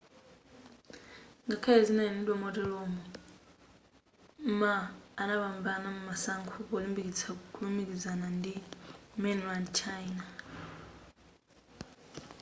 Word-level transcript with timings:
ngakhale 1.45 1.77
izi 1.81 1.87
zinanenedwa 1.89 2.35
moteromo 2.43 3.03
ma 4.59 4.73
anapambana 5.21 5.87
masankho 6.07 6.57
polimbikitsa 6.69 7.27
kulumikizana 7.53 8.27
ndi 8.37 8.53
mainland 9.23 9.65
china 9.79 10.23